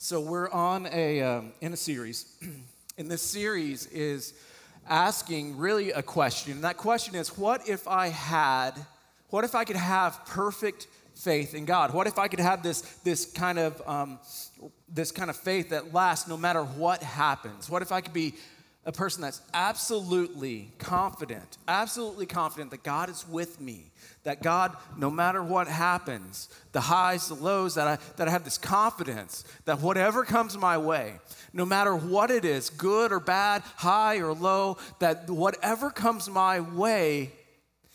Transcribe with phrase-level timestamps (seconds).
[0.00, 2.26] So we're on a um, in a series,
[2.98, 4.32] and this series is
[4.88, 6.52] asking really a question.
[6.52, 8.74] And that question is, what if I had,
[9.30, 11.92] what if I could have perfect faith in God?
[11.92, 14.20] What if I could have this this kind of um,
[14.88, 17.68] this kind of faith that lasts no matter what happens?
[17.68, 18.34] What if I could be
[18.84, 23.90] a person that's absolutely confident, absolutely confident that God is with me,
[24.22, 28.44] that God, no matter what happens, the highs, the lows, that I, that I have
[28.44, 31.18] this confidence that whatever comes my way,
[31.52, 36.60] no matter what it is, good or bad, high or low, that whatever comes my
[36.60, 37.32] way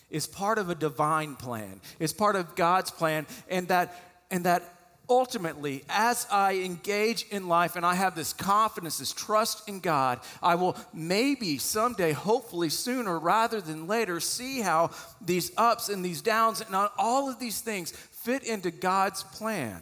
[0.10, 3.96] is part of a divine plan, is part of God's plan, and that,
[4.30, 4.73] and that
[5.10, 10.20] ultimately, as I engage in life and I have this confidence, this trust in God,
[10.42, 16.22] I will maybe someday, hopefully sooner rather than later, see how these ups and these
[16.22, 19.82] downs and all of these things fit into God's plan.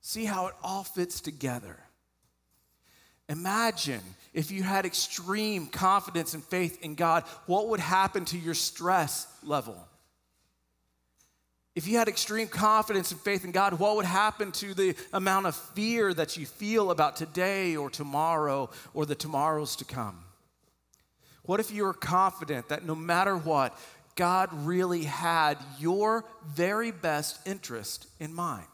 [0.00, 1.78] See how it all fits together.
[3.28, 4.02] Imagine
[4.34, 9.26] if you had extreme confidence and faith in God, what would happen to your stress
[9.42, 9.76] level?
[11.74, 15.46] If you had extreme confidence and faith in God, what would happen to the amount
[15.46, 20.22] of fear that you feel about today or tomorrow or the tomorrows to come?
[21.44, 23.76] What if you were confident that no matter what,
[24.16, 28.66] God really had your very best interest in mind?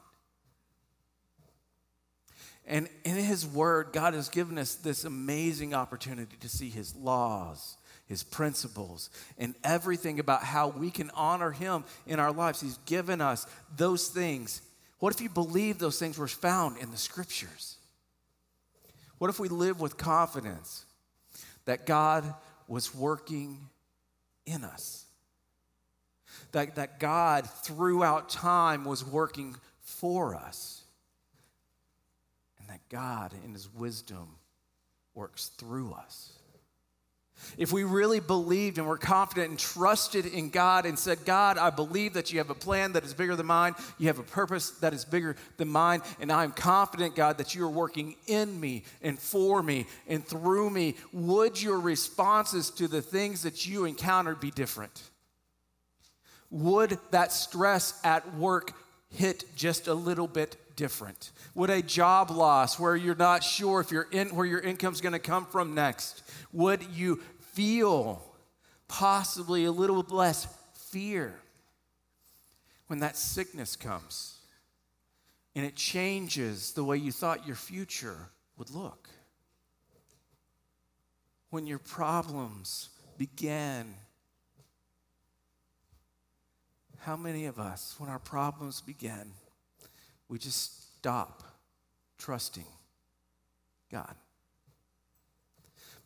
[2.66, 7.77] And in His Word, God has given us this amazing opportunity to see His laws
[8.08, 12.60] his principles, and everything about how we can honor him in our lives.
[12.60, 14.62] He's given us those things.
[14.98, 17.76] What if you believe those things were found in the scriptures?
[19.18, 20.86] What if we live with confidence
[21.66, 22.34] that God
[22.66, 23.58] was working
[24.46, 25.04] in us?
[26.52, 30.82] That, that God throughout time was working for us.
[32.58, 34.28] And that God, in his wisdom,
[35.14, 36.37] works through us.
[37.56, 41.70] If we really believed and were confident and trusted in God and said, God, I
[41.70, 44.70] believe that you have a plan that is bigger than mine, you have a purpose
[44.80, 48.84] that is bigger than mine, and I'm confident, God, that you are working in me
[49.02, 54.40] and for me and through me, would your responses to the things that you encountered
[54.40, 55.02] be different?
[56.50, 58.72] Would that stress at work
[59.10, 61.32] hit just a little bit different?
[61.56, 65.12] Would a job loss where you're not sure if you're in where your income's going
[65.12, 66.22] to come from next?
[66.52, 68.22] Would you feel
[68.86, 71.34] possibly a little less fear
[72.86, 74.38] when that sickness comes
[75.56, 79.10] and it changes the way you thought your future would look?
[81.50, 83.94] When your problems began
[87.00, 89.32] how many of us, when our problems begin,
[90.28, 91.42] we just stop
[92.18, 92.66] trusting
[93.90, 94.14] God?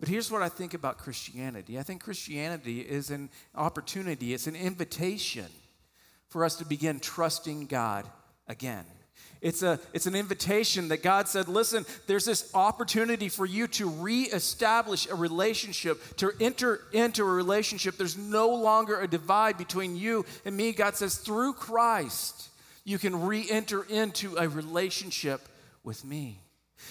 [0.00, 4.56] But here's what I think about Christianity I think Christianity is an opportunity, it's an
[4.56, 5.46] invitation
[6.28, 8.06] for us to begin trusting God
[8.48, 8.84] again.
[9.40, 13.88] It's, a, it's an invitation that God said, listen, there's this opportunity for you to
[13.88, 17.96] reestablish a relationship, to enter into a relationship.
[17.96, 20.72] There's no longer a divide between you and me.
[20.72, 22.50] God says, through Christ,
[22.84, 25.40] you can re enter into a relationship
[25.84, 26.40] with me.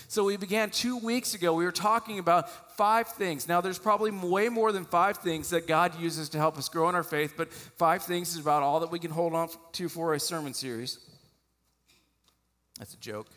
[0.08, 1.54] So we began two weeks ago.
[1.54, 3.48] We were talking about five things.
[3.48, 6.88] Now, there's probably way more than five things that God uses to help us grow
[6.88, 9.90] in our faith, but five things is about all that we can hold on to
[9.90, 10.98] for a sermon series.
[12.80, 13.28] That's a joke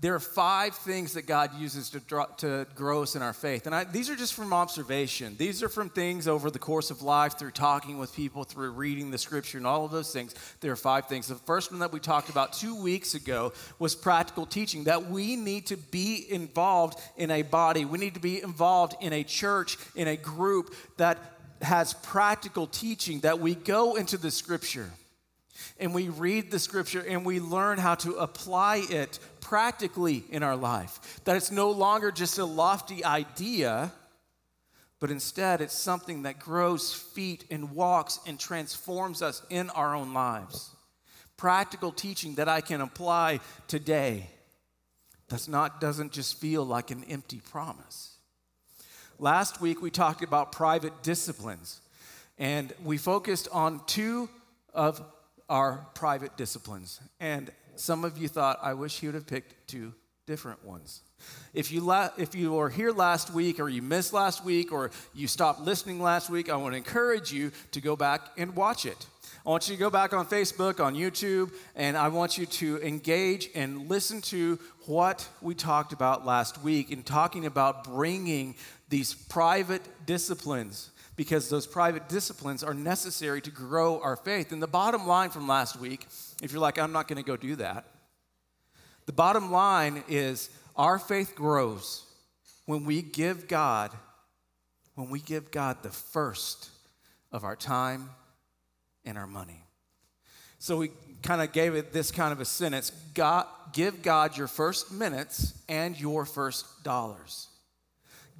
[0.00, 3.66] there are five things that God uses to, draw, to grow us in our faith.
[3.66, 5.34] And I, these are just from observation.
[5.36, 9.10] These are from things over the course of life, through talking with people, through reading
[9.10, 10.36] the scripture, and all of those things.
[10.60, 11.26] There are five things.
[11.26, 15.34] The first one that we talked about two weeks ago was practical teaching, that we
[15.34, 17.84] need to be involved in a body.
[17.84, 21.18] We need to be involved in a church, in a group that
[21.60, 24.90] has practical teaching, that we go into the scripture
[25.80, 30.56] and we read the scripture and we learn how to apply it practically in our
[30.56, 31.20] life.
[31.24, 33.90] That it's no longer just a lofty idea,
[35.00, 40.12] but instead it's something that grows feet and walks and transforms us in our own
[40.12, 40.70] lives.
[41.38, 44.26] Practical teaching that I can apply today
[45.30, 48.16] does not doesn't just feel like an empty promise.
[49.18, 51.80] Last week we talked about private disciplines
[52.36, 54.28] and we focused on two
[54.74, 55.02] of
[55.48, 57.00] our private disciplines.
[57.18, 59.94] And some of you thought, I wish he would have picked two
[60.26, 61.00] different ones.
[61.54, 64.90] If you, la- if you were here last week or you missed last week or
[65.14, 68.86] you stopped listening last week, I want to encourage you to go back and watch
[68.86, 69.06] it.
[69.46, 72.78] I want you to go back on Facebook, on YouTube, and I want you to
[72.82, 78.54] engage and listen to what we talked about last week in talking about bringing
[78.90, 84.52] these private disciplines because those private disciplines are necessary to grow our faith.
[84.52, 86.06] And the bottom line from last week,
[86.40, 87.84] if you're like, I'm not going to go do that,
[89.06, 92.04] the bottom line is our faith grows
[92.66, 93.90] when we give God,
[94.94, 96.70] when we give God the first
[97.32, 98.10] of our time
[99.04, 99.64] and our money.
[100.60, 100.92] So we
[101.24, 105.60] kind of gave it this kind of a sentence God, give God your first minutes
[105.68, 107.47] and your first dollars.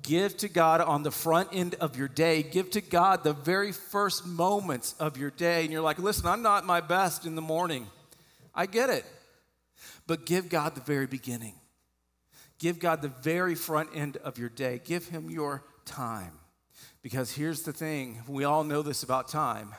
[0.08, 2.42] Give to God on the front end of your day.
[2.42, 5.64] Give to God the very first moments of your day.
[5.64, 7.86] And you're like, listen, I'm not my best in the morning.
[8.54, 9.04] I get it.
[10.06, 11.56] But give God the very beginning.
[12.58, 14.80] Give God the very front end of your day.
[14.82, 16.32] Give Him your time.
[17.02, 19.74] Because here's the thing we all know this about time.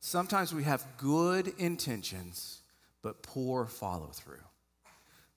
[0.00, 2.60] Sometimes we have good intentions,
[3.00, 4.44] but poor follow through.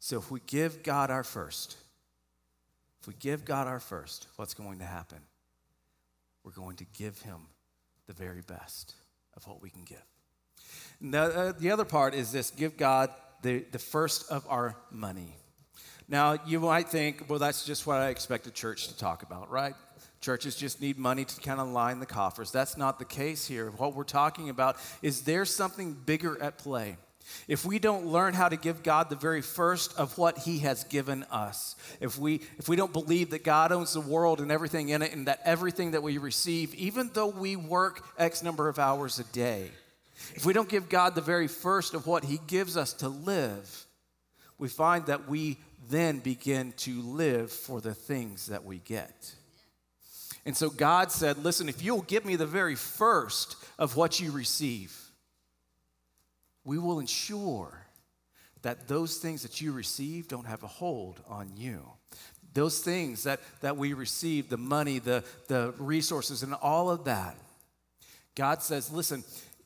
[0.01, 1.77] So if we give God our first,
[3.01, 5.17] if we give God our first, what's going to happen?
[6.43, 7.47] We're going to give Him
[8.05, 8.93] the very best
[9.35, 10.03] of what we can give.
[11.01, 13.09] The, uh, the other part is this give God
[13.41, 15.35] the, the first of our money.
[16.07, 19.49] Now, you might think, well, that's just what I expect a church to talk about,
[19.49, 19.73] right?
[20.19, 22.51] Churches just need money to kind of line the coffers.
[22.51, 23.71] That's not the case here.
[23.71, 26.97] What we're talking about is there's something bigger at play.
[27.47, 30.83] If we don't learn how to give God the very first of what he has
[30.83, 34.89] given us, if we if we don't believe that God owns the world and everything
[34.89, 38.79] in it and that everything that we receive even though we work x number of
[38.79, 39.69] hours a day,
[40.35, 43.85] if we don't give God the very first of what he gives us to live,
[44.57, 45.57] we find that we
[45.89, 49.35] then begin to live for the things that we get.
[50.45, 54.31] And so God said, Listen, if you'll give me the very first of what you
[54.31, 54.97] receive,
[56.63, 57.85] we will ensure
[58.61, 61.81] that those things that you receive don't have a hold on you.
[62.53, 67.35] Those things that, that we receive, the money, the, the resources, and all of that,
[68.35, 69.23] God says, Listen,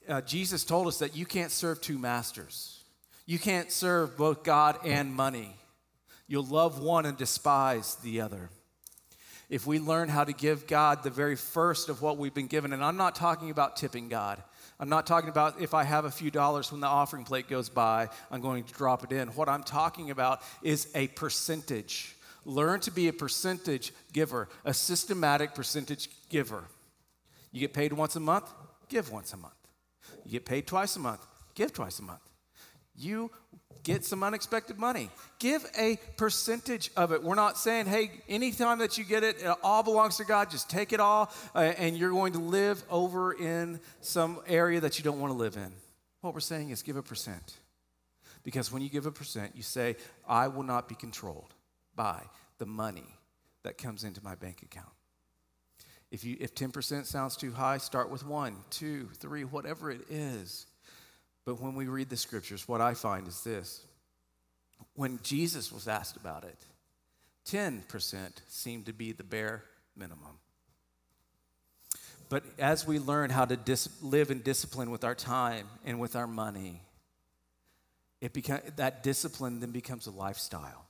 [0.07, 2.83] uh, Jesus told us that you can't serve two masters.
[3.25, 5.55] You can't serve both God and money.
[6.27, 8.49] You'll love one and despise the other.
[9.49, 12.73] If we learn how to give God the very first of what we've been given,
[12.73, 14.41] and I'm not talking about tipping God.
[14.79, 17.69] I'm not talking about if I have a few dollars when the offering plate goes
[17.69, 19.29] by, I'm going to drop it in.
[19.29, 22.15] What I'm talking about is a percentage.
[22.43, 26.65] Learn to be a percentage giver, a systematic percentage giver.
[27.51, 28.51] You get paid once a month,
[28.89, 29.53] give once a month.
[30.25, 31.25] You get paid twice a month,
[31.55, 32.19] give twice a month.
[32.97, 33.31] You
[33.83, 35.09] get some unexpected money.
[35.39, 37.23] Give a percentage of it.
[37.23, 40.69] We're not saying, hey, anytime that you get it, it all belongs to God, just
[40.69, 45.03] take it all, uh, and you're going to live over in some area that you
[45.03, 45.71] don't want to live in.
[46.21, 47.57] What we're saying is give a percent.
[48.43, 49.95] Because when you give a percent, you say,
[50.27, 51.53] I will not be controlled
[51.95, 52.21] by
[52.57, 53.17] the money
[53.63, 54.87] that comes into my bank account.
[56.11, 60.67] If, you, if 10% sounds too high, start with one, two, three, whatever it is.
[61.45, 63.85] But when we read the scriptures, what I find is this
[64.95, 66.57] when Jesus was asked about it,
[67.47, 69.63] 10% seemed to be the bare
[69.95, 70.39] minimum.
[72.27, 76.15] But as we learn how to dis- live in discipline with our time and with
[76.15, 76.81] our money,
[78.19, 80.84] it beca- that discipline then becomes a lifestyle.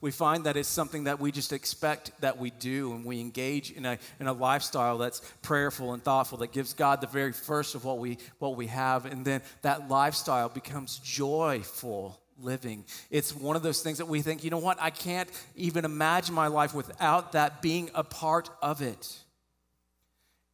[0.00, 3.70] We find that it's something that we just expect that we do, and we engage
[3.70, 7.74] in a, in a lifestyle that's prayerful and thoughtful, that gives God the very first
[7.74, 12.84] of what we, what we have, and then that lifestyle becomes joyful living.
[13.10, 16.34] It's one of those things that we think, you know what, I can't even imagine
[16.34, 19.18] my life without that being a part of it.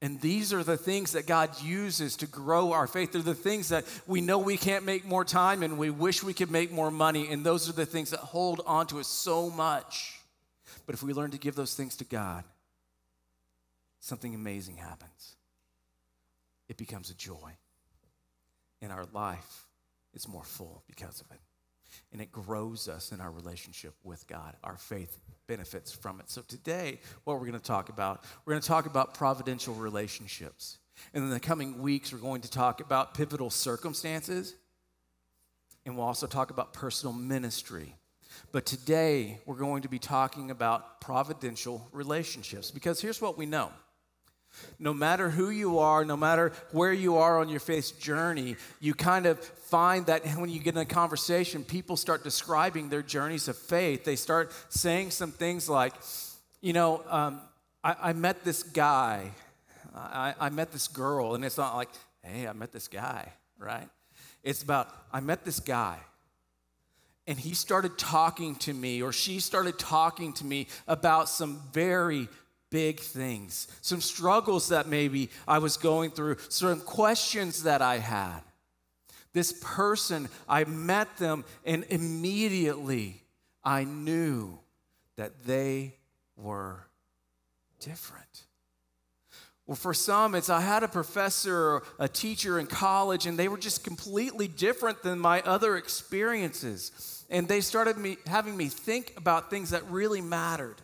[0.07, 3.11] And these are the things that God uses to grow our faith.
[3.11, 6.33] They're the things that we know we can't make more time and we wish we
[6.33, 7.27] could make more money.
[7.33, 10.21] And those are the things that hold on to us so much.
[10.87, 12.45] But if we learn to give those things to God,
[13.99, 15.35] something amazing happens.
[16.69, 17.57] It becomes a joy.
[18.81, 19.67] And our life
[20.15, 21.41] is more full because of it
[22.13, 24.55] and it grows us in our relationship with God.
[24.65, 26.31] Our faith benefits from it.
[26.31, 30.79] So today, what we're going to talk about, we're going to talk about providential relationships.
[31.13, 34.55] And in the coming weeks, we're going to talk about pivotal circumstances,
[35.85, 37.95] and we'll also talk about personal ministry.
[38.53, 43.71] But today, we're going to be talking about providential relationships because here's what we know
[44.79, 48.95] No matter who you are, no matter where you are on your faith journey, you
[48.95, 53.49] kind of find that when you get in a conversation, people start describing their journeys
[53.49, 54.05] of faith.
[54.05, 55.95] They start saying some things like,
[56.61, 57.41] you know, um,
[57.83, 59.31] I, I, met this guy,
[59.95, 61.91] I, I met this girl, and it's not like,
[62.23, 63.89] hey, I met this guy, right?
[64.43, 65.99] It's about, I met this guy
[67.27, 72.29] and he started talking to me, or she started talking to me about some very
[72.71, 78.41] big things, some struggles that maybe I was going through, some questions that I had.
[79.33, 83.23] This person, I met them, and immediately
[83.63, 84.59] I knew
[85.17, 85.97] that they
[86.37, 86.87] were
[87.81, 88.45] different.
[89.67, 93.49] Well, for some, it's I had a professor or a teacher in college, and they
[93.49, 99.13] were just completely different than my other experiences and they started me having me think
[99.17, 100.77] about things that really mattered.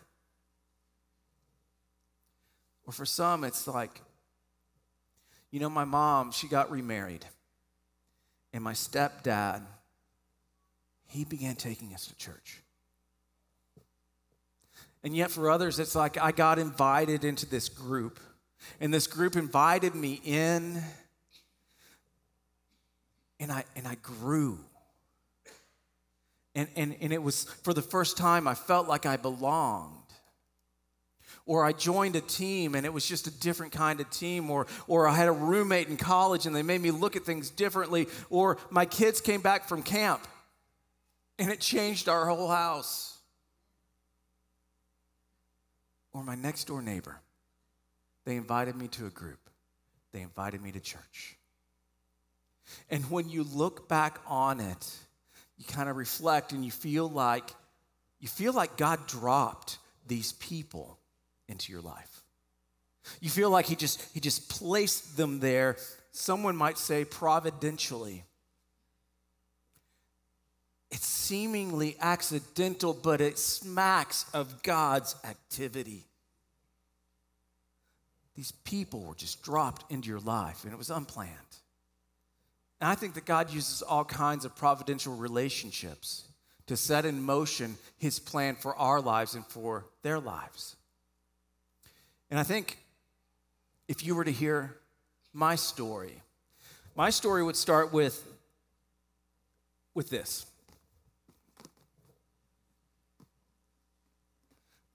[2.85, 4.01] Or for some, it's like,
[5.51, 7.25] you know, my mom, she got remarried.
[8.53, 9.61] And my stepdad,
[11.07, 12.61] he began taking us to church.
[15.03, 18.19] And yet, for others, it's like I got invited into this group.
[18.79, 20.81] And this group invited me in.
[23.39, 24.59] And I, and I grew.
[26.55, 30.02] And, and, and it was for the first time I felt like I belonged.
[31.45, 34.49] Or I joined a team and it was just a different kind of team.
[34.49, 37.49] Or, or I had a roommate in college and they made me look at things
[37.49, 38.07] differently.
[38.29, 40.25] Or my kids came back from camp
[41.37, 43.17] and it changed our whole house.
[46.13, 47.19] Or my next door neighbor,
[48.25, 49.49] they invited me to a group,
[50.11, 51.37] they invited me to church.
[52.89, 54.97] And when you look back on it,
[55.57, 57.51] you kind of reflect and you feel like
[58.19, 60.97] you feel like God dropped these people
[61.53, 62.23] into your life.
[63.21, 65.77] You feel like he just he just placed them there,
[66.11, 68.25] someone might say providentially.
[70.91, 76.05] It's seemingly accidental, but it smacks of God's activity.
[78.35, 81.31] These people were just dropped into your life, and it was unplanned.
[82.81, 86.27] And I think that God uses all kinds of providential relationships
[86.67, 90.75] to set in motion his plan for our lives and for their lives.
[92.33, 92.79] And I think
[93.87, 94.75] if you were to hear
[95.33, 96.15] my story,
[96.95, 98.25] my story would start with,
[99.93, 100.47] with this.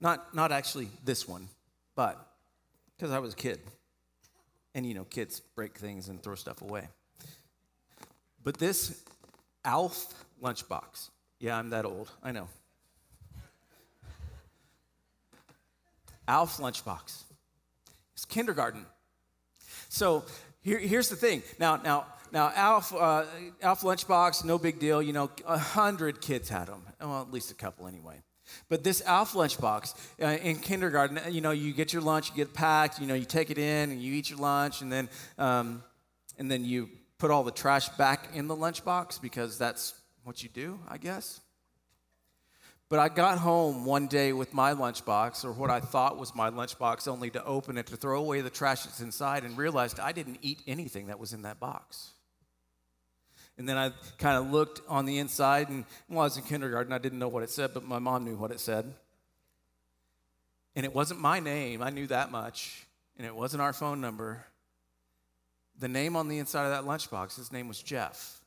[0.01, 1.47] Not, not actually this one,
[1.95, 2.19] but
[2.97, 3.61] because I was a kid.
[4.75, 6.89] And you know, kids break things and throw stuff away.
[8.43, 9.01] But this
[9.63, 12.49] Alf lunchbox, yeah, I'm that old, I know.
[16.27, 17.23] Alf lunchbox.
[18.25, 18.85] Kindergarten.
[19.89, 20.23] So
[20.61, 21.41] here, here's the thing.
[21.59, 23.25] Now, now, now, Alf, uh,
[23.61, 25.01] Alf lunchbox, no big deal.
[25.01, 26.83] You know, a hundred kids had them.
[26.99, 28.21] Well, at least a couple anyway.
[28.67, 32.53] But this Alf lunchbox uh, in kindergarten, you know, you get your lunch, you get
[32.53, 35.83] packed, you know, you take it in and you eat your lunch, and then, um,
[36.37, 40.49] and then you put all the trash back in the lunchbox because that's what you
[40.49, 41.41] do, I guess.
[42.89, 46.49] But I got home one day with my lunchbox, or what I thought was my
[46.49, 50.11] lunchbox, only to open it to throw away the trash that's inside and realized I
[50.11, 52.09] didn't eat anything that was in that box.
[53.59, 56.91] And then I kind of looked on the inside, and while I was in kindergarten,
[56.91, 58.91] I didn't know what it said, but my mom knew what it said.
[60.75, 62.87] And it wasn't my name, I knew that much.
[63.17, 64.45] And it wasn't our phone number,
[65.77, 68.38] the name on the inside of that lunchbox, his name was Jeff.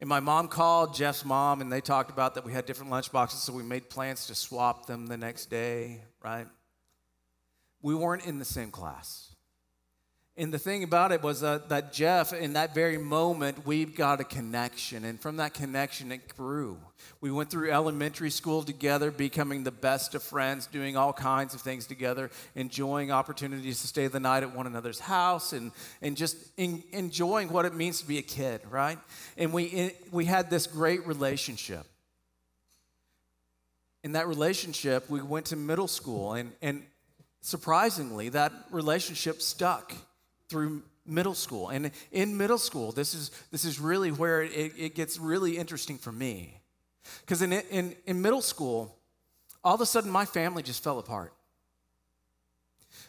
[0.00, 3.32] And my mom called Jeff's mom, and they talked about that we had different lunchboxes,
[3.32, 6.46] so we made plans to swap them the next day, right?
[7.82, 9.29] We weren't in the same class.
[10.40, 14.22] And the thing about it was uh, that Jeff, in that very moment, we got
[14.22, 15.04] a connection.
[15.04, 16.78] And from that connection, it grew.
[17.20, 21.60] We went through elementary school together, becoming the best of friends, doing all kinds of
[21.60, 26.38] things together, enjoying opportunities to stay the night at one another's house, and, and just
[26.56, 28.98] in, enjoying what it means to be a kid, right?
[29.36, 31.84] And we, we had this great relationship.
[34.02, 36.82] In that relationship, we went to middle school, and, and
[37.42, 39.92] surprisingly, that relationship stuck
[40.50, 41.68] through middle school.
[41.68, 45.96] And in middle school, this is, this is really where it, it gets really interesting
[45.96, 46.60] for me.
[47.20, 48.94] Because in, in, in middle school,
[49.64, 51.32] all of a sudden my family just fell apart.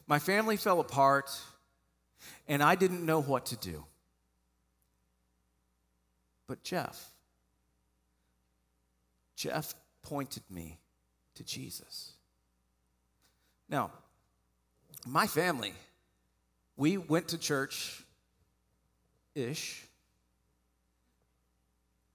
[0.08, 1.30] My family fell apart,
[2.48, 3.86] and I didn't know what to do.
[6.48, 7.10] But Jeff,
[9.36, 10.80] Jeff pointed me
[11.36, 12.14] to Jesus.
[13.70, 13.92] Now,
[15.08, 15.74] my family
[16.78, 18.04] we went to church
[19.36, 19.86] ish.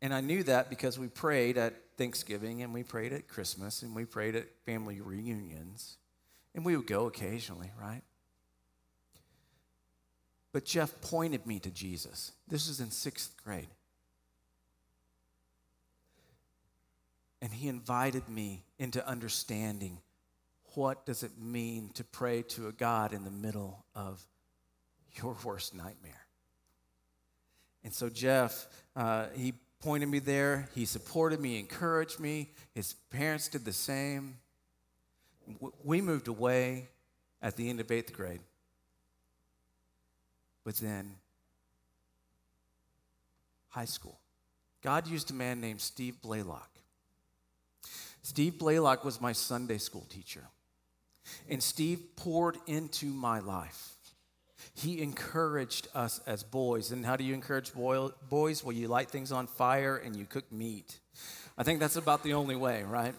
[0.03, 3.95] And I knew that because we prayed at Thanksgiving and we prayed at Christmas and
[3.95, 5.97] we prayed at family reunions.
[6.55, 8.03] And we would go occasionally, right?
[10.53, 12.33] But Jeff pointed me to Jesus.
[12.49, 13.69] This was in sixth grade.
[17.43, 19.99] And he invited me into understanding
[20.75, 24.27] what does it mean to pray to a God in the middle of
[25.23, 26.27] your worst nightmare.
[27.85, 30.69] And so Jeff, uh, he pointed me there.
[30.75, 32.51] He supported me, encouraged me.
[32.75, 34.39] His parents did the same.
[35.85, 36.89] We moved away
[37.41, 38.41] at the end of eighth grade.
[40.65, 41.13] But then,
[43.69, 44.19] high school.
[44.83, 46.71] God used a man named Steve Blaylock.
[48.23, 50.43] Steve Blaylock was my Sunday school teacher.
[51.49, 53.96] And Steve poured into my life.
[54.77, 56.93] He encouraged us as boys.
[56.93, 58.63] And how do you encourage boy, boys?
[58.63, 61.01] Well, you light things on fire and you cook meat.
[61.57, 63.15] I think that's about the only way, right?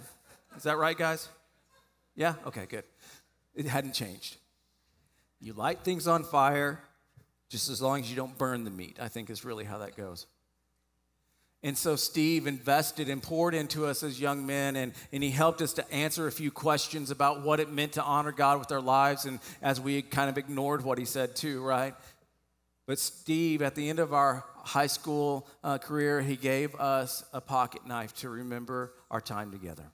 [0.55, 1.27] Is that right, guys?
[2.15, 2.35] Yeah?
[2.45, 2.83] Okay, good.
[3.55, 4.37] It hadn't changed.
[5.41, 6.79] You light things on fire
[7.49, 9.97] just as long as you don't burn the meat, I think is really how that
[9.97, 10.27] goes.
[11.63, 15.61] And so Steve invested and poured into us as young men, and, and he helped
[15.61, 18.81] us to answer a few questions about what it meant to honor God with our
[18.81, 21.95] lives, and as we kind of ignored what he said too, right?
[22.85, 27.41] But Steve, at the end of our high school uh, career, he gave us a
[27.41, 29.91] pocket knife to remember our time together.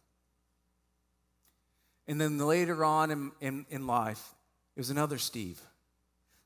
[2.07, 4.35] And then later on in, in, in life,
[4.75, 5.61] it was another Steve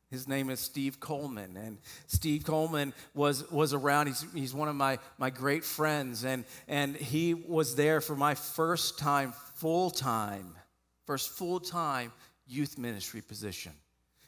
[0.10, 1.58] his name is Steve Coleman.
[1.58, 4.08] And Steve Coleman was, was around.
[4.08, 6.24] He's, he's one of my, my great friends.
[6.24, 10.56] And, and he was there for my first time, full time,
[11.06, 12.14] first full time
[12.48, 13.74] youth ministry position.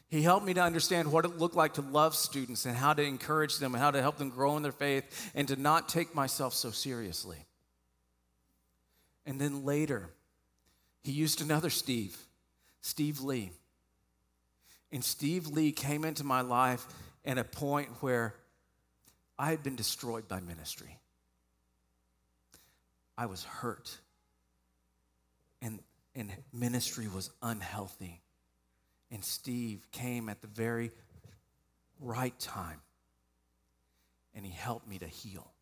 [0.08, 3.02] He helped me to understand what it looked like to love students and how to
[3.02, 6.14] encourage them and how to help them grow in their faith and to not take
[6.14, 7.38] myself so seriously.
[9.24, 10.10] And then later,
[11.04, 12.18] he used another Steve,
[12.82, 13.52] Steve Lee.
[14.92, 16.86] And Steve Lee came into my life
[17.24, 18.34] at a point where
[19.38, 20.98] I had been destroyed by ministry.
[23.16, 23.98] I was hurt.
[25.62, 25.80] And,
[26.14, 28.20] and ministry was unhealthy.
[29.10, 30.90] And Steve came at the very
[32.00, 32.80] right time.
[34.34, 35.52] And he helped me to heal.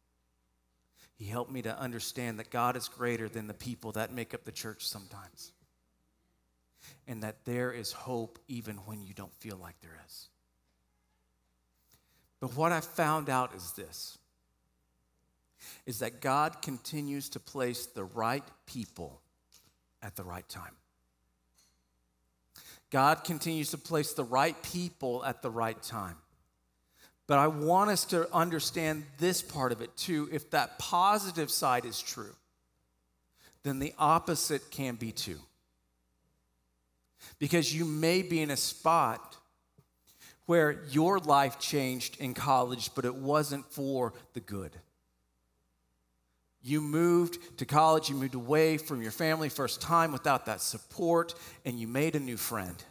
[1.17, 4.45] He helped me to understand that God is greater than the people that make up
[4.45, 5.53] the church sometimes
[7.07, 10.29] and that there is hope even when you don't feel like there is.
[12.41, 14.19] But what I found out is this
[15.87, 19.21] is that God continues to place the right people
[20.03, 20.77] at the right time.
[22.91, 26.17] God continues to place the right people at the right time.
[27.27, 30.29] But I want us to understand this part of it too.
[30.33, 32.35] If that positive side is true,
[33.65, 35.39] then the opposite can be too
[37.39, 39.37] because you may be in a spot
[40.47, 44.73] where your life changed in college, but it wasn't for the good.
[46.63, 51.35] You moved to college, you moved away from your family first time without that support,
[51.65, 52.83] and you made a new friend.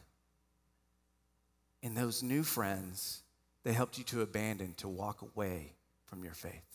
[1.83, 3.21] And those new friends,
[3.63, 5.73] they helped you to abandon, to walk away
[6.05, 6.66] from your faith.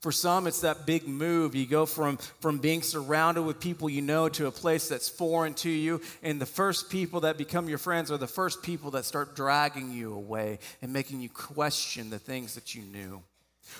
[0.00, 1.54] For some, it's that big move.
[1.54, 5.54] You go from, from being surrounded with people you know to a place that's foreign
[5.54, 6.00] to you.
[6.22, 9.92] And the first people that become your friends are the first people that start dragging
[9.92, 13.22] you away and making you question the things that you knew.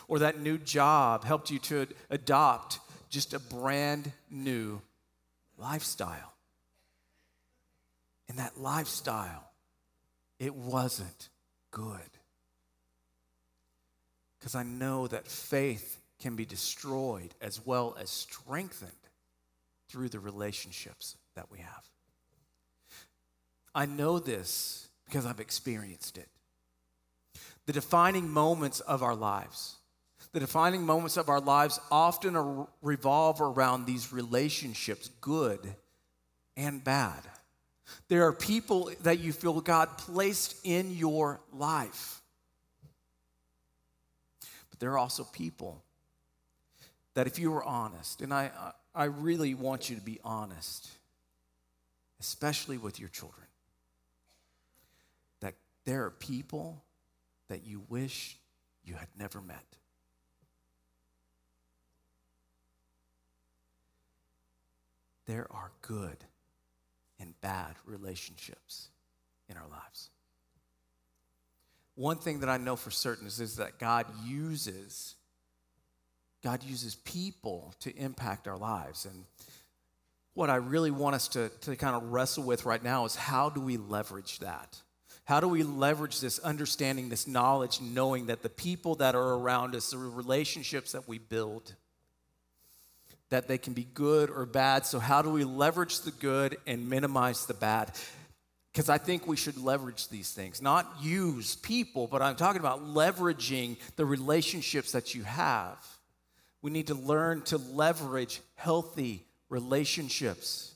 [0.06, 2.78] Or that new job helped you to adopt
[3.10, 4.80] just a brand new
[5.58, 6.32] lifestyle.
[8.28, 9.50] And that lifestyle,
[10.38, 11.28] it wasn't
[11.70, 12.00] good.
[14.42, 18.90] Because I know that faith can be destroyed as well as strengthened
[19.88, 21.84] through the relationships that we have.
[23.72, 26.28] I know this because I've experienced it.
[27.66, 29.76] The defining moments of our lives,
[30.32, 35.76] the defining moments of our lives often revolve around these relationships, good
[36.56, 37.20] and bad.
[38.08, 42.21] There are people that you feel God placed in your life
[44.82, 45.80] there are also people
[47.14, 48.50] that if you were honest, and I,
[48.92, 50.90] I really want you to be honest,
[52.18, 53.46] especially with your children,
[55.38, 56.82] that there are people
[57.46, 58.36] that you wish
[58.84, 59.62] you had never met.
[65.26, 66.24] There are good
[67.20, 68.88] and bad relationships
[69.48, 70.10] in our lives.
[71.94, 75.14] One thing that I know for certain is, is that God uses
[76.42, 79.04] God uses people to impact our lives.
[79.04, 79.24] And
[80.34, 83.48] what I really want us to, to kind of wrestle with right now is how
[83.48, 84.76] do we leverage that?
[85.24, 89.76] How do we leverage this understanding, this knowledge, knowing that the people that are around
[89.76, 91.74] us, the relationships that we build,
[93.30, 94.84] that they can be good or bad.
[94.84, 97.92] So, how do we leverage the good and minimize the bad?
[98.72, 102.82] Because I think we should leverage these things, not use people, but I'm talking about
[102.82, 105.76] leveraging the relationships that you have.
[106.62, 110.74] We need to learn to leverage healthy relationships.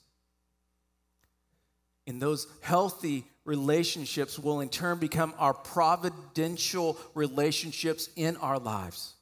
[2.07, 9.15] And those healthy relationships will in turn become our providential relationships in our lives.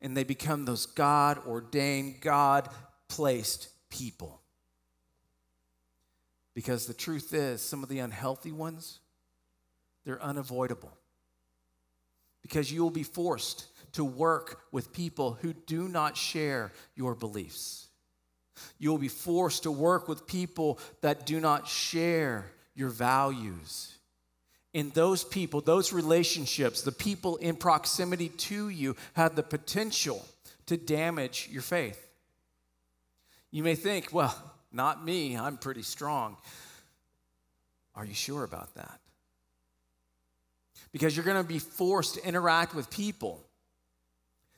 [0.00, 2.68] And they become those God ordained, God
[3.08, 4.40] placed people.
[6.54, 9.00] Because the truth is, some of the unhealthy ones,
[10.04, 10.92] they're unavoidable.
[12.42, 17.88] Because you will be forced to work with people who do not share your beliefs.
[18.78, 23.92] You will be forced to work with people that do not share your values.
[24.72, 30.24] In those people, those relationships, the people in proximity to you have the potential
[30.66, 32.00] to damage your faith.
[33.50, 36.36] You may think, well, not me, I'm pretty strong.
[37.94, 39.00] Are you sure about that?
[40.92, 43.44] Because you're going to be forced to interact with people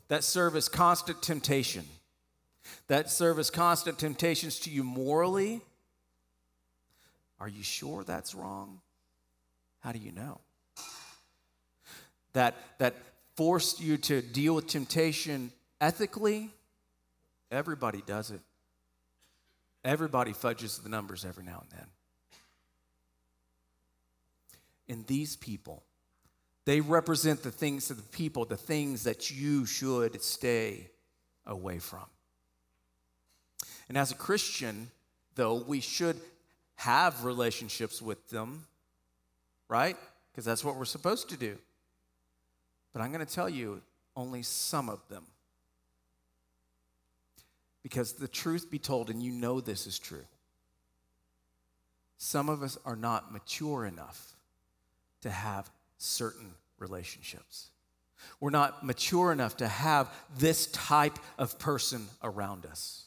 [0.09, 1.85] that serve as constant temptation,
[2.89, 5.61] that serve as constant temptations to you morally.
[7.41, 8.81] Are you sure that's wrong?
[9.81, 10.41] How do you know?
[12.33, 12.95] That, that
[13.37, 16.51] forced you to deal with temptation ethically?
[17.51, 18.41] Everybody does it.
[19.87, 21.87] Everybody fudges the numbers every now and then.
[24.89, 25.83] And these people
[26.67, 30.91] they represent the things of the people, the things that you should stay
[31.47, 32.05] away from.
[33.89, 34.91] And as a Christian,
[35.37, 36.21] though, we should
[36.75, 38.67] have relationships with them,
[39.69, 39.97] right?
[40.31, 41.57] Because that's what we're supposed to do.
[42.93, 43.81] But I'm going to tell you
[44.17, 45.25] only some of them.
[47.87, 50.25] Because the truth be told, and you know this is true,
[52.19, 54.35] some of us are not mature enough
[55.21, 57.69] to have certain relationships.
[58.41, 63.05] We're not mature enough to have this type of person around us.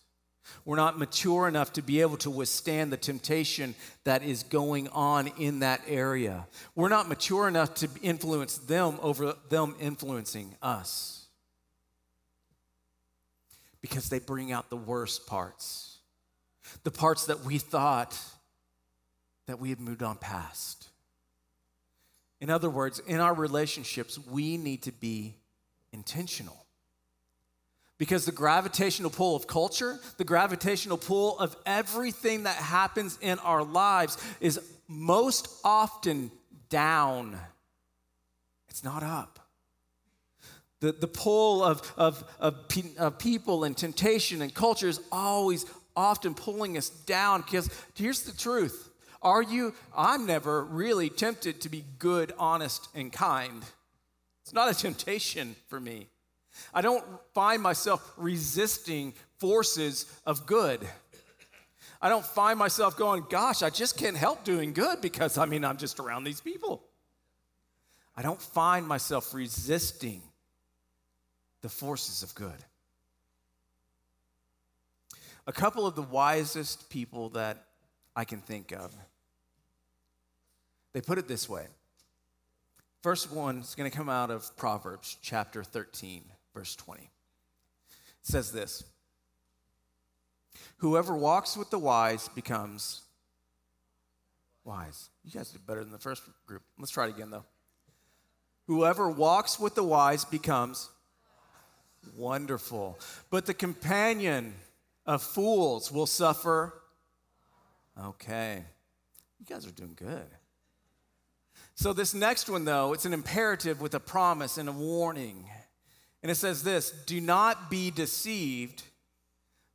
[0.64, 5.28] We're not mature enough to be able to withstand the temptation that is going on
[5.38, 6.48] in that area.
[6.74, 11.19] We're not mature enough to influence them over them influencing us.
[13.82, 16.00] Because they bring out the worst parts,
[16.84, 18.18] the parts that we thought
[19.48, 20.90] that we had moved on past.
[22.42, 25.36] In other words, in our relationships, we need to be
[25.92, 26.66] intentional.
[27.98, 33.64] Because the gravitational pull of culture, the gravitational pull of everything that happens in our
[33.64, 36.32] lives is most often
[36.70, 37.38] down.
[38.70, 39.39] It's not up.
[40.80, 42.56] The, the pull of, of, of,
[42.98, 45.66] of people and temptation and culture is always
[45.96, 48.90] often pulling us down because here's the truth
[49.22, 49.74] are you?
[49.96, 53.64] I'm never really tempted to be good, honest, and kind.
[54.44, 56.08] It's not a temptation for me.
[56.74, 60.88] I don't find myself resisting forces of good.
[62.02, 65.66] I don't find myself going, gosh, I just can't help doing good because I mean,
[65.66, 66.82] I'm just around these people.
[68.16, 70.22] I don't find myself resisting
[71.62, 72.66] the forces of good.
[75.48, 77.66] A couple of the wisest people that
[78.16, 78.96] I can think of
[80.94, 81.68] they put it this way.
[83.02, 87.04] First one is going to come out of Proverbs chapter 13, verse 20.
[87.04, 87.10] It
[88.24, 88.84] says this
[90.78, 93.02] Whoever walks with the wise becomes
[94.64, 95.10] wise.
[95.24, 96.64] You guys did better than the first group.
[96.78, 97.46] Let's try it again, though.
[98.68, 100.90] Whoever walks with the wise becomes
[102.16, 103.00] wonderful.
[103.30, 104.54] But the companion
[105.06, 106.74] of fools will suffer.
[108.00, 108.64] Okay.
[109.40, 110.28] You guys are doing good.
[111.76, 115.46] So, this next one, though, it's an imperative with a promise and a warning.
[116.22, 118.84] And it says this Do not be deceived.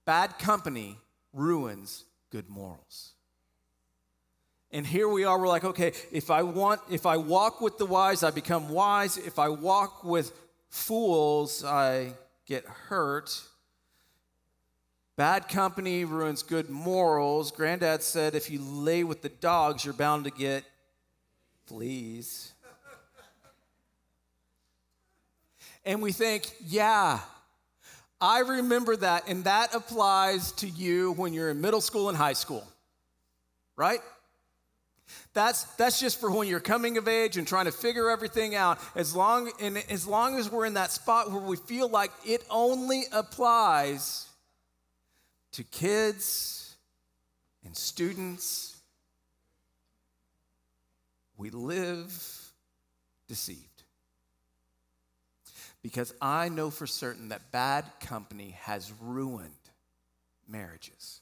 [0.05, 0.99] Bad company
[1.33, 3.13] ruins good morals.
[4.71, 7.87] And here we are, we're like, okay, if I want, if I walk with the
[7.87, 9.17] wise, I become wise.
[9.17, 10.33] If I walk with
[10.75, 12.15] fools, I
[12.47, 13.43] get hurt.
[15.17, 17.53] Bad company ruins good morals.
[17.53, 20.65] Granddad said if you lay with the dogs, you're bound to get
[21.67, 22.53] fleas.
[25.85, 27.21] and we think, yeah,
[28.21, 32.33] I remember that, and that applies to you when you're in middle school and high
[32.33, 32.67] school,
[33.77, 34.01] right?
[35.35, 38.79] That's, that's just for when you're coming of age and trying to figure everything out.
[38.95, 42.45] As long, and as long as we're in that spot where we feel like it
[42.49, 44.29] only applies
[45.53, 46.77] to kids
[47.65, 48.77] and students,
[51.37, 52.53] we live
[53.27, 53.83] deceived.
[55.83, 59.51] Because I know for certain that bad company has ruined
[60.49, 61.21] marriages.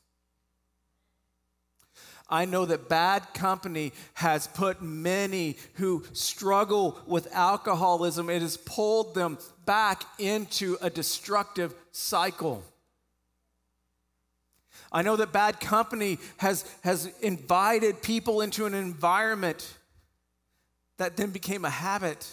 [2.33, 9.15] I know that bad company has put many who struggle with alcoholism, it has pulled
[9.15, 12.65] them back into a destructive cycle.
[14.91, 19.75] I know that bad company has, has invited people into an environment
[20.97, 22.27] that then became a habit.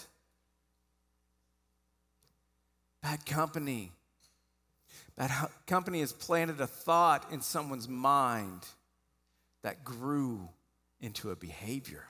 [3.04, 3.92] Bad company.
[5.18, 8.66] Bad company has planted a thought in someone's mind
[9.62, 10.50] that grew
[11.02, 12.06] into a behavior.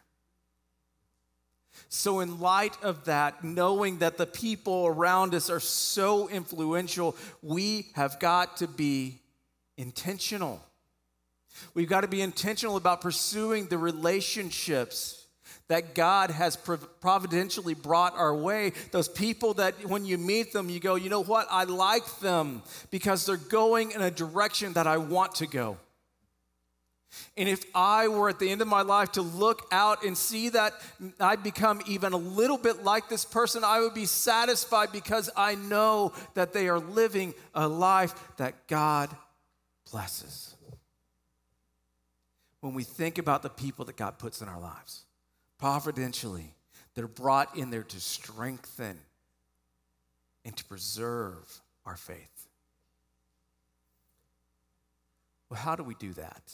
[1.88, 7.88] So, in light of that, knowing that the people around us are so influential, we
[7.94, 9.22] have got to be
[9.78, 10.62] intentional.
[11.74, 15.26] We've got to be intentional about pursuing the relationships
[15.68, 18.74] that God has providentially brought our way.
[18.92, 21.48] Those people that when you meet them, you go, you know what?
[21.50, 25.78] I like them because they're going in a direction that I want to go.
[27.36, 30.50] And if I were at the end of my life to look out and see
[30.50, 30.74] that
[31.19, 35.56] I become even a little bit like this person, I would be satisfied because I
[35.56, 39.10] know that they are living a life that God
[39.91, 40.56] blesses.
[42.62, 45.06] When we think about the people that God puts in our lives,
[45.58, 46.54] providentially,
[46.93, 49.00] they're brought in there to strengthen
[50.45, 52.48] and to preserve our faith.
[55.50, 56.54] Well, how do we do that?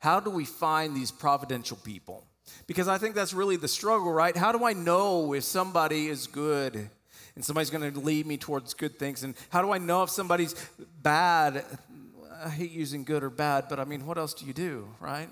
[0.00, 2.24] How do we find these providential people?
[2.66, 4.36] Because I think that's really the struggle, right?
[4.36, 6.90] How do I know if somebody is good
[7.36, 9.22] and somebody's going to lead me towards good things?
[9.22, 10.54] And how do I know if somebody's
[11.02, 11.64] bad?
[12.42, 15.28] I hate using good or bad, but I mean, what else do you do, right?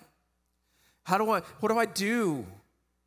[1.04, 2.46] How do I, what do I do?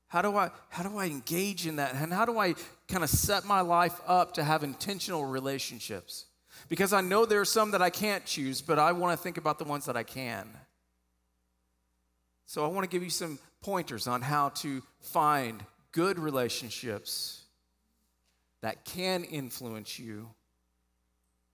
[0.07, 1.93] How do I, how do I engage in that?
[1.93, 2.55] And how do I
[2.87, 6.25] kind of set my life up to have intentional relationships?
[6.67, 9.37] Because I know there are some that I can't choose, but I want to think
[9.37, 10.49] about the ones that I can.
[12.51, 17.43] So I want to give you some pointers on how to find good relationships
[18.59, 20.29] that can influence you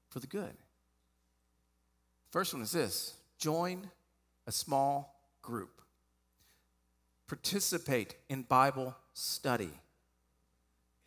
[0.10, 0.56] for the good.
[2.32, 3.92] First one is this join
[4.48, 5.84] a small group,
[7.28, 9.70] participate in Bible study.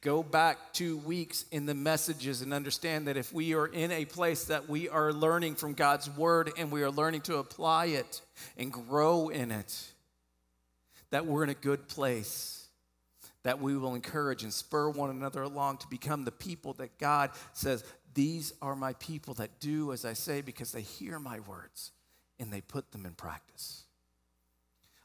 [0.02, 4.06] Go back two weeks in the messages and understand that if we are in a
[4.06, 8.22] place that we are learning from God's word and we are learning to apply it
[8.56, 9.92] and grow in it,
[11.10, 12.66] that we're in a good place,
[13.42, 17.30] that we will encourage and spur one another along to become the people that God
[17.52, 17.84] says,
[18.14, 21.92] These are my people that do as I say because they hear my words
[22.38, 23.82] and they put them in practice.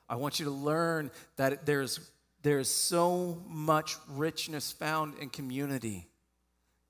[0.08, 2.00] I want you to learn that there's
[2.46, 6.08] there is so much richness found in community,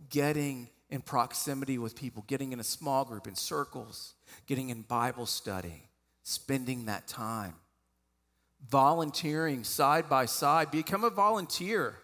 [0.10, 4.16] getting in proximity with people, getting in a small group, in circles,
[4.48, 5.88] getting in Bible study,
[6.24, 7.54] spending that time,
[8.70, 10.72] volunteering side by side.
[10.72, 11.96] Become a volunteer.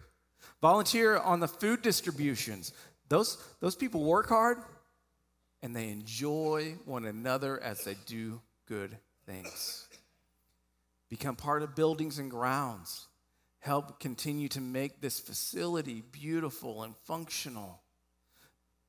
[0.61, 2.71] Volunteer on the food distributions.
[3.09, 4.59] Those, those people work hard
[5.61, 9.89] and they enjoy one another as they do good things.
[11.09, 13.09] Become part of buildings and grounds
[13.61, 17.79] help continue to make this facility beautiful and functional.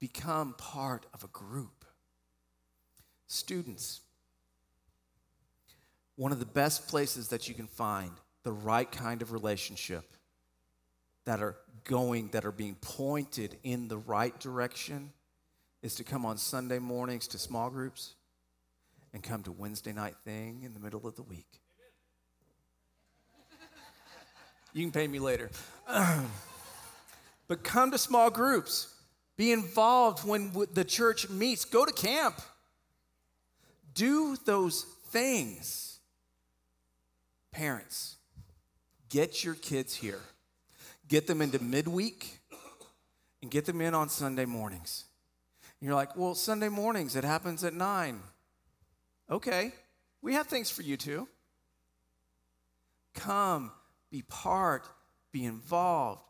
[0.00, 1.85] Become part of a group.
[3.28, 4.00] Students,
[6.16, 8.11] one of the best places that you can find
[8.42, 10.04] the right kind of relationship
[11.24, 15.12] that are going, that are being pointed in the right direction
[15.82, 18.14] is to come on Sunday mornings to small groups
[19.12, 21.62] and come to Wednesday night thing in the middle of the week.
[24.72, 25.50] You can pay me later.
[27.48, 28.94] but come to small groups.
[29.37, 31.64] Be involved when the church meets.
[31.64, 32.40] Go to camp.
[33.94, 35.98] Do those things.
[37.50, 38.16] Parents,
[39.11, 40.20] get your kids here.
[41.08, 42.38] Get them into midweek
[43.42, 45.04] and get them in on Sunday mornings.
[45.80, 48.20] you're like, well, Sunday mornings, it happens at nine.
[49.30, 49.72] Okay,
[50.22, 51.28] we have things for you too.
[53.14, 53.72] Come,
[54.12, 54.88] be part,
[55.33, 56.20] be involved.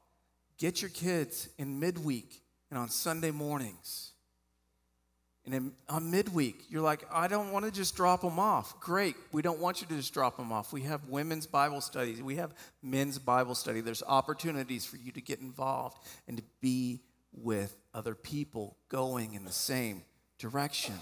[0.56, 2.40] Get your kids in midweek
[2.70, 4.12] and on Sunday mornings.
[5.44, 8.78] And in, on midweek, you're like, I don't want to just drop them off.
[8.78, 9.16] Great.
[9.32, 10.72] We don't want you to just drop them off.
[10.72, 13.80] We have women's Bible studies, we have men's Bible study.
[13.80, 17.00] There's opportunities for you to get involved and to be
[17.34, 20.02] with other people going in the same
[20.38, 20.94] direction.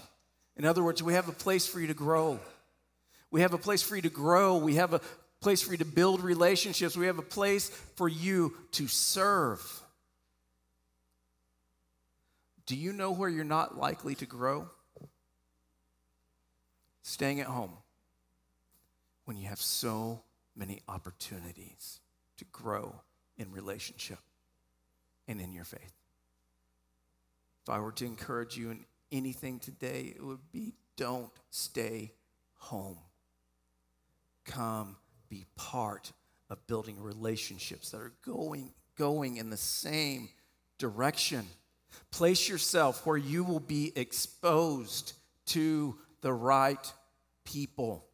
[0.57, 2.39] In other words, we have a place for you to grow.
[3.29, 4.57] We have a place for you to grow.
[4.57, 5.01] We have a
[5.41, 6.95] place for you to build relationships.
[6.95, 9.81] We have a place for you to serve.
[12.67, 14.69] Do you know where you're not likely to grow?
[17.01, 17.73] Staying at home
[19.25, 20.21] when you have so
[20.55, 21.99] many opportunities
[22.37, 22.95] to grow
[23.37, 24.19] in relationship
[25.27, 25.93] and in your faith.
[27.63, 32.11] If I were to encourage you in anything today, it would be don't stay
[32.57, 32.97] home.
[34.45, 34.97] Come
[35.31, 36.11] be part
[36.49, 40.29] of building relationships that are going, going in the same
[40.77, 41.47] direction.
[42.11, 45.13] Place yourself where you will be exposed
[45.47, 46.93] to the right
[47.45, 48.05] people.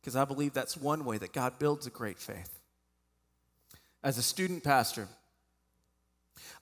[0.00, 2.58] Because I believe that's one way that God builds a great faith.
[4.02, 5.06] As a student pastor,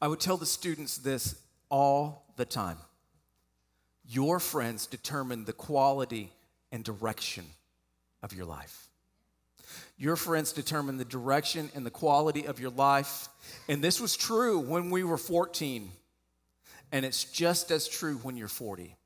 [0.02, 1.40] I would tell the students this
[1.70, 2.78] all the time.
[4.04, 6.32] Your friends determine the quality
[6.72, 7.44] and direction
[8.22, 8.89] of your life.
[9.98, 13.28] Your friends determine the direction and the quality of your life.
[13.68, 15.90] And this was true when we were 14.
[16.92, 18.96] And it's just as true when you're 40.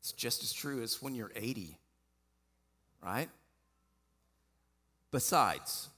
[0.00, 1.76] It's just as true as when you're 80,
[3.02, 3.28] right?
[5.10, 5.88] Besides,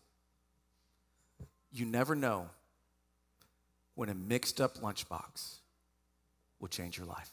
[1.73, 2.49] you never know
[3.95, 5.57] when a mixed up lunchbox
[6.59, 7.31] will change your life.